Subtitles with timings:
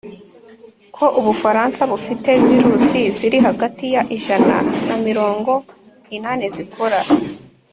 [0.95, 4.55] ko ubufaransa bufite virusi ziri hagati ya ijana
[4.87, 5.53] na mirongo
[6.15, 6.99] inani zikora